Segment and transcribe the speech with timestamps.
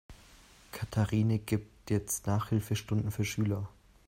[0.71, 3.69] Katharina gibt jetzt Nachhilfestunden für Schüler.